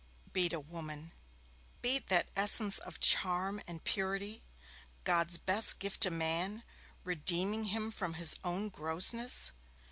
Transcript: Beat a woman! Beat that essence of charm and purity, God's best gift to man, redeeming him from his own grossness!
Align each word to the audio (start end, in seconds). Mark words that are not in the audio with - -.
Beat 0.33 0.51
a 0.51 0.59
woman! 0.59 1.11
Beat 1.83 2.07
that 2.07 2.27
essence 2.35 2.79
of 2.79 2.99
charm 2.99 3.61
and 3.67 3.83
purity, 3.83 4.41
God's 5.03 5.37
best 5.37 5.77
gift 5.77 6.01
to 6.01 6.09
man, 6.09 6.63
redeeming 7.03 7.65
him 7.65 7.91
from 7.91 8.15
his 8.15 8.35
own 8.43 8.69
grossness! 8.69 9.51